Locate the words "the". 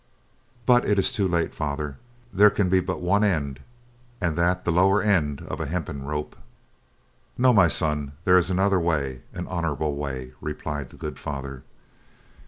4.65-4.71, 10.89-10.97